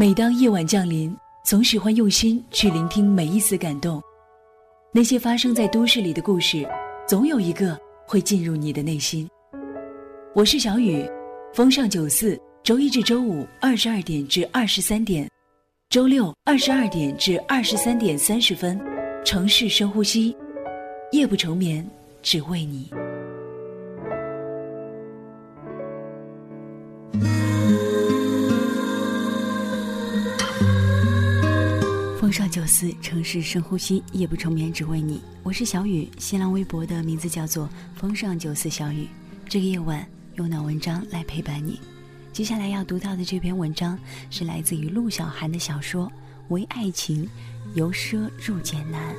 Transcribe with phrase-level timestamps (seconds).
[0.00, 4.00] 每当夜晚降临，总喜欢用心去聆听每一丝感动。
[4.94, 6.64] 那些发生在都市里的故事，
[7.04, 7.76] 总有一个
[8.06, 9.28] 会进入你的内心。
[10.36, 11.04] 我是小雨，
[11.52, 15.28] 风尚九四，周一至周五二十二点至二十三点，
[15.90, 18.80] 周六二十二点至二十三点三十分，
[19.24, 20.32] 城市深呼吸，
[21.10, 21.84] 夜不成眠，
[22.22, 22.88] 只为你。
[32.18, 35.22] 风尚九四，城市深呼吸，夜不成眠，只为你。
[35.44, 39.06] 我是小雨，新浪微博的名字叫做风尚九四小雨。
[39.48, 40.04] 这个夜晚，
[40.34, 41.78] 用暖文章来陪伴你。
[42.32, 43.96] 接下来要读到的这篇文章
[44.30, 46.06] 是来自于陆小涵的小说
[46.48, 47.24] 《为爱情
[47.74, 49.14] 由奢入俭难》。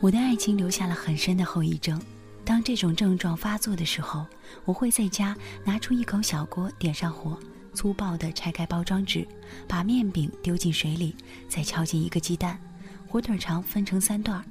[0.00, 2.02] 我的爱情留下了很深的后遗症。
[2.44, 4.26] 当这种症状发作的时候，
[4.64, 7.38] 我会在家拿出一口小锅，点上火。
[7.76, 9.28] 粗暴地拆开包装纸，
[9.68, 11.14] 把面饼丢进水里，
[11.46, 12.58] 再敲进一个鸡蛋，
[13.06, 14.42] 火腿肠分成三段。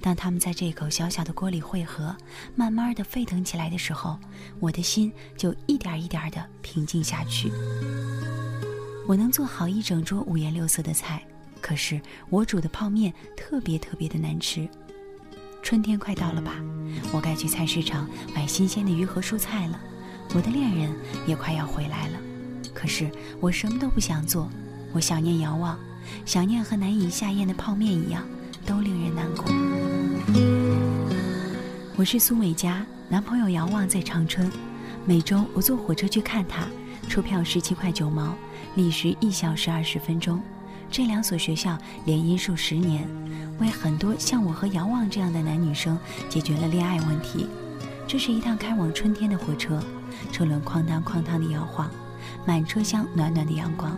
[0.00, 2.16] 当它们在这口小小的锅里汇合，
[2.54, 4.16] 慢慢地沸腾起来的时候，
[4.60, 7.50] 我的心就一点一点地平静下去。
[9.08, 11.20] 我能做好一整桌五颜六色的菜，
[11.60, 14.68] 可是我煮的泡面特别特别的难吃。
[15.64, 16.54] 春天快到了吧？
[17.12, 19.80] 我该去菜市场买新鲜的鱼和蔬菜了。
[20.32, 20.94] 我的恋人
[21.26, 22.27] 也快要回来了。
[22.78, 24.48] 可是我什么都不想做，
[24.92, 25.76] 我想念遥望，
[26.24, 28.22] 想念和难以下咽的泡面一样，
[28.64, 29.46] 都令人难过。
[31.96, 34.48] 我是苏美佳，男朋友遥望在长春，
[35.04, 36.68] 每周我坐火车去看他，
[37.08, 38.32] 车票十七块九毛，
[38.76, 40.40] 历时一小时二十分钟。
[40.88, 43.04] 这两所学校联姻数十年，
[43.58, 45.98] 为很多像我和遥望这样的男女生
[46.28, 47.48] 解决了恋爱问题。
[48.06, 49.82] 这是一趟开往春天的火车，
[50.30, 51.90] 车轮哐当哐当的摇晃。
[52.46, 53.96] 满车厢暖暖的阳光，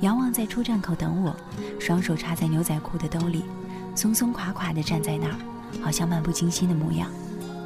[0.00, 1.34] 遥望在出站口等我，
[1.78, 3.44] 双手插在牛仔裤的兜里，
[3.94, 5.36] 松松垮垮地站在那儿，
[5.82, 7.10] 好像漫不经心的模样。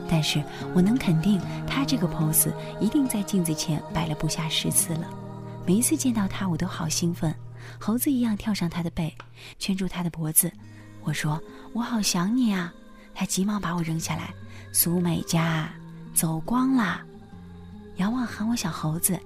[0.09, 0.43] 但是
[0.75, 5.09] 我能肯定，他这个 pose 一定在镜子前摆了不下十次了。
[5.67, 7.35] 每一次见到他，我都好兴奋，
[7.79, 9.15] 猴子一样跳上他的背，
[9.59, 10.53] 圈住他的脖子。
[11.03, 11.41] 我说
[11.73, 12.73] ：“我好想你啊！”
[13.15, 14.33] 他急忙把我扔下来。
[14.73, 15.71] 苏美嘉，
[16.13, 17.03] 走光啦！
[17.97, 19.19] 遥望喊我小猴子。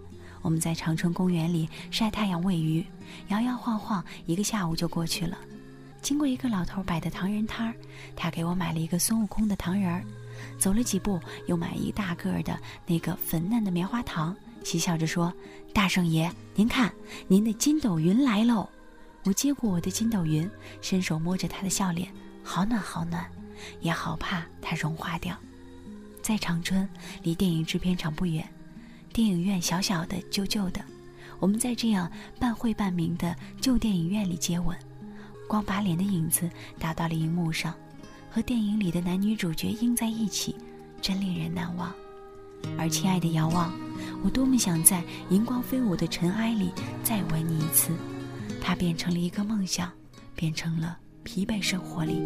[0.48, 2.82] 我们在长春公园里晒太阳喂鱼，
[3.28, 5.36] 摇摇晃晃，一个下午就过去了。
[6.00, 7.74] 经过一个老头摆的糖人摊儿，
[8.16, 10.02] 他给我买了一个孙悟空的糖人儿。
[10.58, 15.30] 走了几步，又买一大个儿的那个粉嫩的棉花糖，嬉笑着说
[15.74, 16.90] ：“大圣爷，您看，
[17.26, 18.66] 您的筋斗云来喽！”
[19.24, 20.50] 我接过我的筋斗云，
[20.80, 22.10] 伸手摸着他的笑脸，
[22.42, 23.30] 好暖好暖，
[23.80, 25.36] 也好怕它融化掉。
[26.22, 26.88] 在长春，
[27.22, 28.48] 离电影制片厂不远。
[29.18, 30.80] 电影院小小的、旧旧的，
[31.40, 32.08] 我们在这样
[32.38, 34.78] 半晦半明的旧电影院里接吻，
[35.48, 36.48] 光把脸的影子
[36.78, 37.74] 打到了荧幕上，
[38.30, 40.54] 和电影里的男女主角映在一起，
[41.02, 41.92] 真令人难忘。
[42.78, 43.72] 而亲爱的遥望，
[44.22, 46.70] 我多么想在荧光飞舞的尘埃里
[47.02, 47.90] 再吻你一次，
[48.62, 49.90] 它变成了一个梦想，
[50.36, 52.22] 变成了疲惫生活里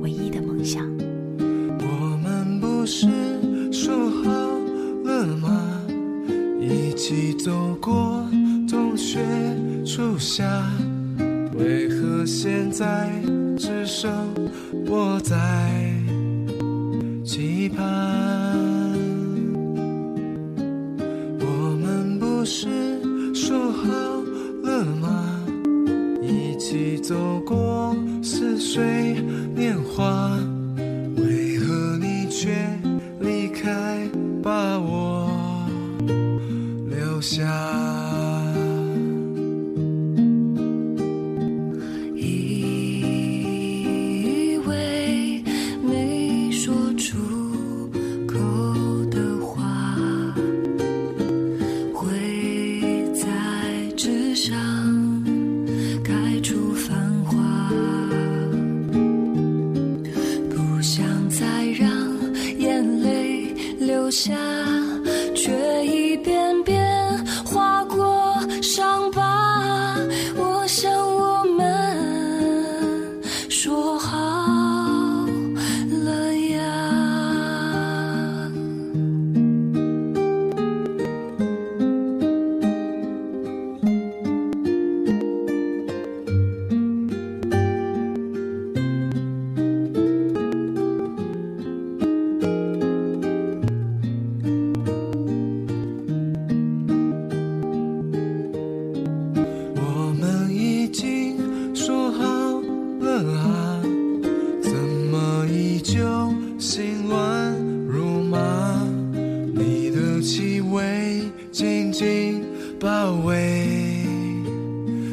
[0.00, 0.88] 唯一的梦想。
[1.80, 3.08] 我们不是
[3.72, 3.92] 说
[4.22, 4.55] 好？
[6.68, 8.26] 一起走过
[8.68, 9.20] 冬雪
[9.84, 10.44] 初夏，
[11.54, 13.08] 为何现在
[13.56, 14.10] 只剩
[14.86, 15.36] 我在
[17.24, 18.35] 期盼？
[113.26, 113.66] 围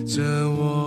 [0.05, 0.21] 着
[0.51, 0.82] 我。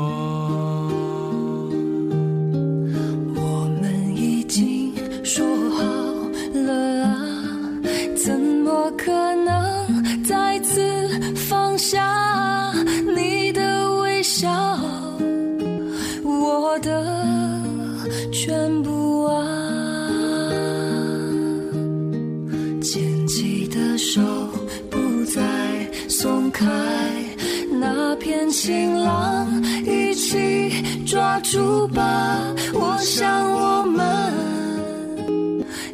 [31.50, 32.40] 住吧。
[32.74, 34.04] 我想我们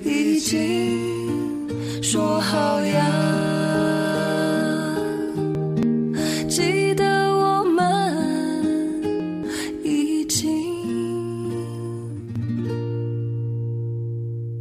[0.04, 3.06] 已经说好呀，
[6.48, 7.04] 记得
[7.36, 9.44] 我们
[9.84, 10.48] 已经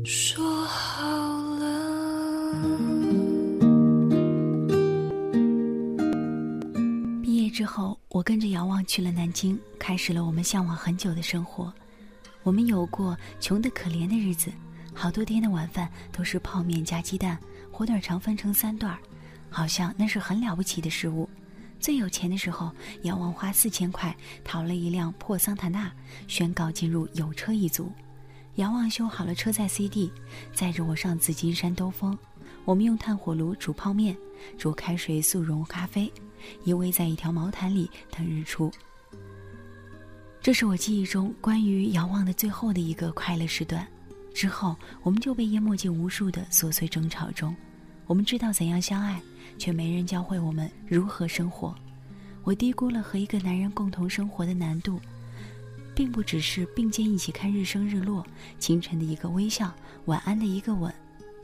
[0.04, 1.08] 说好
[1.58, 1.66] 了。
[7.24, 9.58] 毕业之后，我跟着遥望去了南京，
[9.92, 11.74] 开始了我们向往很久的生活。
[12.44, 14.50] 我们有过穷得可怜的日子，
[14.94, 17.38] 好多天的晚饭都是泡面加鸡蛋，
[17.70, 19.00] 火腿肠分成三段儿，
[19.50, 21.30] 好像那是很了不起的食物。
[21.78, 24.16] 最有钱的时候，遥望花四千块
[24.46, 25.92] 淘了一辆破桑塔纳，
[26.26, 27.92] 宣告进入有车一族。
[28.56, 30.10] 遥望修好了车载 CD，
[30.54, 32.18] 载着我上紫金山兜风。
[32.64, 34.16] 我们用炭火炉煮泡面，
[34.58, 36.10] 煮开水速溶咖啡，
[36.64, 38.72] 依偎在一条毛毯里等日出。
[40.44, 43.88] 这是我记忆中关于遥望的最后的一个快乐时段。
[44.34, 47.56] 之后，我们就被淹没进无数的琐碎争吵中。
[48.08, 49.22] 我们知道怎样相爱，
[49.60, 51.76] 却没人教会我们如何生活。
[52.44, 55.00] 我低估了和一个男人共同生活的难度，
[55.94, 58.26] 并不只是并肩一起看日升日落，
[58.58, 59.72] 清晨的一个微笑，
[60.06, 60.92] 晚安的一个吻。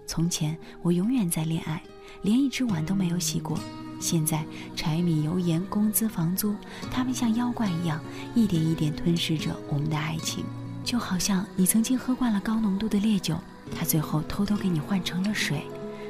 [0.07, 1.83] 从前，我永远在恋爱，
[2.23, 3.59] 连一只碗都没有洗过。
[3.99, 4.45] 现在，
[4.75, 6.55] 柴米油盐、工资房租，
[6.91, 7.99] 他们像妖怪一样，
[8.35, 10.45] 一点一点吞噬着我们的爱情。
[10.83, 13.37] 就好像你曾经喝惯了高浓度的烈酒，
[13.77, 15.61] 他最后偷偷给你换成了水，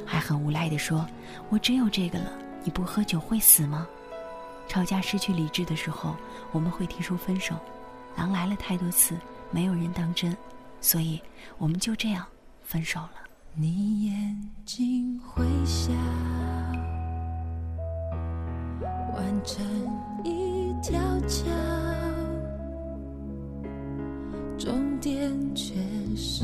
[0.06, 1.08] 还很无赖地说
[1.50, 2.32] ：“我只有这个了，
[2.64, 3.88] 你不喝酒会死吗？”
[4.70, 6.16] 吵架失去理智的时候，
[6.52, 7.56] 我们会提出分手。
[8.16, 9.16] 狼来了太多次，
[9.50, 10.36] 没有人当真，
[10.82, 11.22] 所以
[11.58, 12.26] 我们就这样
[12.62, 13.12] 分手了。
[13.56, 15.92] 你眼睛会笑，
[19.18, 19.66] 弯成
[20.24, 21.50] 一条桥，
[24.58, 25.74] 终点却
[26.16, 26.44] 是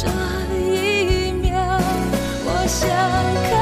[0.00, 1.58] 这一秒
[2.44, 2.86] 我想
[3.50, 3.57] 看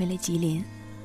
[0.00, 0.64] 回了吉林，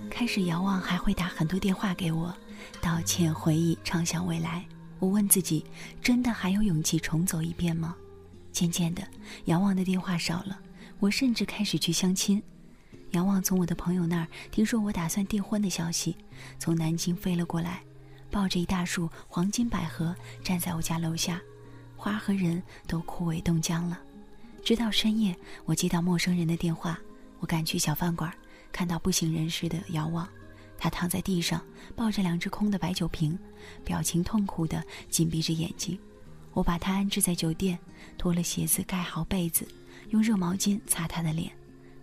[0.09, 2.33] 开始遥望还会打很多电话给我，
[2.79, 4.63] 道歉、回忆、畅想未来。
[4.99, 5.65] 我问自己，
[6.01, 7.93] 真的还有勇气重走一遍吗？
[8.53, 9.05] 渐渐的，
[9.47, 10.57] 遥望的电话少了，
[10.97, 12.41] 我甚至开始去相亲。
[13.11, 16.15] 遥望从我的朋友那儿听说我打算订婚的消息，
[16.57, 17.83] 从南京飞了过来，
[18.31, 21.41] 抱着一大束黄金百合站在我家楼下，
[21.97, 23.99] 花和人都枯萎冻僵了。
[24.63, 26.97] 直到深夜，我接到陌生人的电话，
[27.41, 28.33] 我赶去小饭馆，
[28.75, 30.27] 看到不省人事的遥望，
[30.77, 31.63] 他躺在地上，
[31.95, 33.39] 抱着两只空的白酒瓶，
[33.85, 35.97] 表情痛苦的紧闭着眼睛。
[36.51, 37.79] 我把他安置在酒店，
[38.17, 39.65] 脱了鞋子，盖好被子，
[40.09, 41.49] 用热毛巾擦他的脸。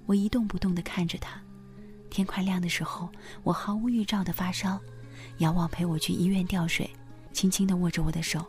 [0.06, 1.38] 我一动不动地看着他。
[2.08, 3.10] 天快亮的时候，
[3.42, 4.80] 我毫无预兆的发烧，
[5.38, 6.88] 遥望陪我去医院吊水，
[7.34, 8.42] 轻轻地握着我的手，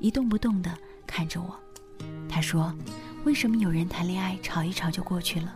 [0.00, 0.74] 一动不动地
[1.06, 1.54] 看着我。
[2.30, 2.74] 他说
[3.26, 5.54] ：“为什么有人谈恋爱吵一吵就过去了？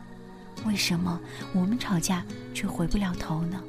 [0.67, 1.21] 为什么
[1.55, 3.63] 我们吵架却回不了头呢？”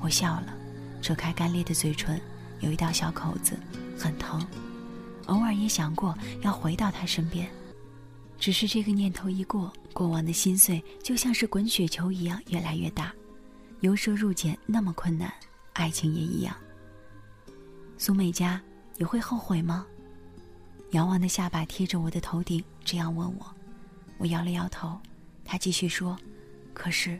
[0.00, 0.54] 我笑了，
[1.00, 2.20] 扯开干裂的嘴唇，
[2.60, 3.58] 有一道小口子，
[3.98, 4.46] 很疼。
[5.26, 7.48] 偶尔也想过要回到他身边，
[8.38, 13.12] 只是这个念头一过，过往的心碎就像是滚雪球一样越来越大，
[13.80, 15.32] 由奢入俭那么困难，
[15.72, 16.54] 爱情也一样。
[17.98, 18.60] 苏美嘉，
[18.96, 19.86] 你会后悔吗？
[20.90, 23.46] 遥望的下巴贴着我的头顶，这样问我。
[24.18, 24.96] 我摇了摇头。
[25.46, 26.18] 他继续说
[26.74, 27.18] ：“可是，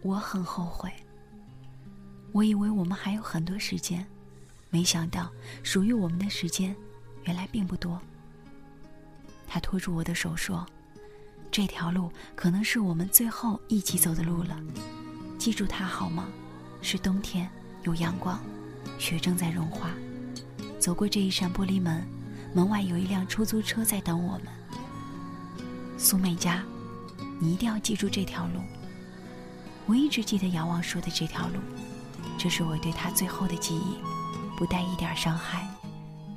[0.00, 0.90] 我很后悔。
[2.32, 4.06] 我以为我们还有很多时间，
[4.70, 5.30] 没想到
[5.62, 6.74] 属于我们的时间，
[7.24, 8.00] 原来并不多。”
[9.46, 10.64] 他拖住我的手说
[11.50, 14.58] ：“这条路可能是我们最后一起走的路了，
[15.38, 16.28] 记住它好吗？
[16.80, 17.50] 是冬天，
[17.82, 18.40] 有阳光，
[18.98, 19.90] 雪正在融化。
[20.78, 22.02] 走过这一扇玻璃门。”
[22.54, 24.46] 门外有一辆出租车在等我们。
[25.98, 26.64] 苏美佳，
[27.40, 28.60] 你一定要记住这条路。
[29.86, 31.60] 我一直记得遥望说的这条路，
[32.38, 33.98] 这是我对他最后的记忆，
[34.56, 35.66] 不带一点伤害，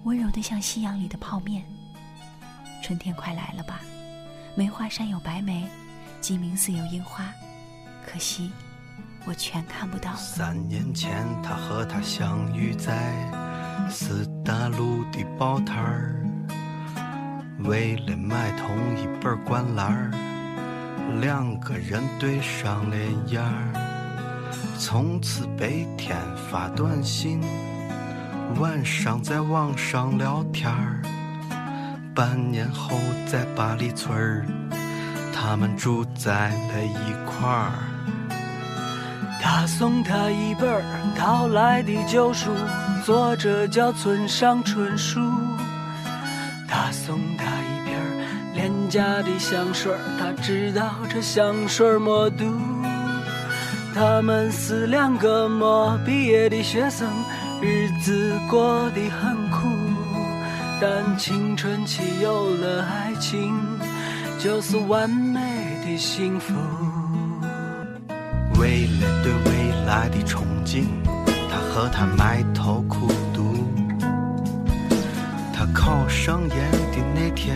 [0.04, 1.64] 温柔的像夕阳里的泡面。
[2.84, 3.80] 春天快来了吧？
[4.56, 5.68] 梅花山有白梅，
[6.20, 7.26] 鸡鸣寺有樱花，
[8.06, 8.52] 可惜
[9.26, 10.14] 我全看不到。
[10.16, 13.48] 三年前，他和她相遇在。
[13.90, 16.26] 四大路的报摊儿，
[17.60, 20.12] 为了买同一本灌篮儿，
[21.22, 22.96] 两个人对上了
[23.28, 23.74] 眼儿。
[24.78, 26.16] 从此白天
[26.52, 27.42] 发短信，
[28.60, 31.02] 晚上在网上聊天儿。
[32.14, 34.46] 半年后在八里村儿，
[35.34, 37.72] 他们住在了一块儿。
[39.42, 40.84] 他送她一本
[41.16, 42.52] 淘来的旧书。
[43.06, 45.22] 作者叫村上春树，
[48.90, 52.46] 家的香水，他知道这香水没毒。
[53.94, 57.08] 他们是两个没毕业的学生，
[57.62, 59.68] 日子过得很苦，
[60.80, 63.54] 但青春期有了爱情，
[64.40, 65.40] 就是完美
[65.86, 66.54] 的幸福。
[68.60, 70.86] 为了对未来的憧憬。
[71.50, 73.68] 他和他埋头苦读，
[75.54, 77.56] 他考上研的那天，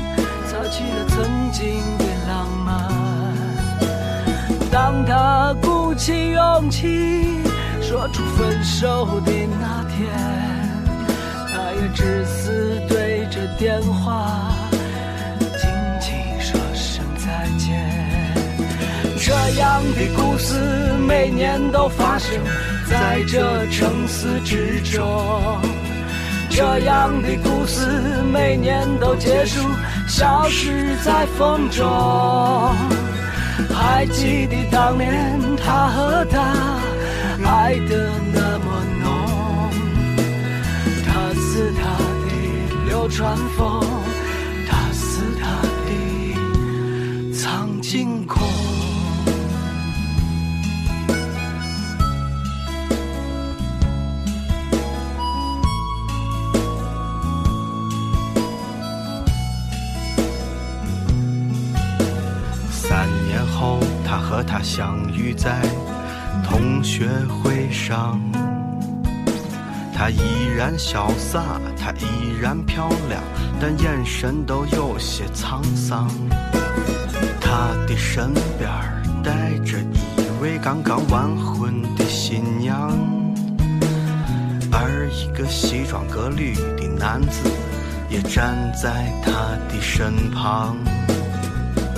[0.51, 2.91] 擦去了曾经的浪漫。
[4.69, 7.39] 当他鼓起勇气
[7.81, 9.31] 说出分手的
[9.61, 10.11] 那天，
[11.53, 14.51] 他也只是对着电话
[15.39, 15.69] 轻
[16.01, 17.89] 轻说声再见。
[19.17, 20.53] 这样的故事
[21.07, 22.37] 每年都发生
[22.89, 25.01] 在这城市之中，
[26.61, 27.87] 这样的故事
[28.31, 29.67] 每年都结束，
[30.07, 31.89] 消失在风中。
[33.73, 36.53] 还记得当年他和她
[37.43, 38.65] 爱得那么
[39.03, 39.71] 浓，
[41.03, 41.81] 他是他
[42.27, 42.29] 的
[42.85, 43.83] 流川枫，
[44.69, 45.45] 他是他
[45.87, 48.50] 的苍井空。
[63.61, 65.61] 后，他和她相遇在
[66.43, 68.19] 同学会上。
[69.93, 73.21] 她依然潇洒，她依然漂亮，
[73.59, 76.09] 但眼神都有些沧桑。
[77.39, 82.89] 她的身边儿带着一位刚刚完婚的新娘，
[84.71, 87.47] 而一个西装革履的男子
[88.09, 90.75] 也站在她的身旁。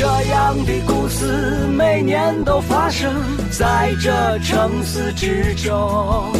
[0.00, 1.26] 这样的故事
[1.76, 3.12] 每年都发生
[3.50, 6.32] 在这城市之中，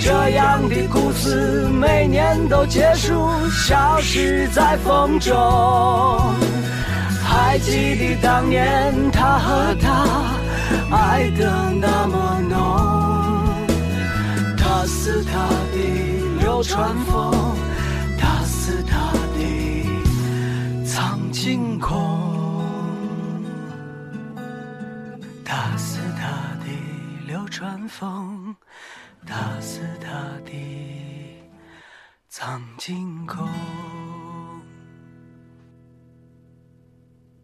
[0.00, 5.36] 这样的故事每年都结束，消失在风中。
[7.22, 10.06] 还记得当年他和她
[10.90, 12.56] 爱得那么浓，
[14.56, 17.30] 他是他的流川枫，
[18.18, 22.29] 他是他的苍井空。
[27.50, 28.54] 春风
[29.26, 30.08] 大肆大
[30.44, 31.42] 地
[32.28, 33.44] 藏进口。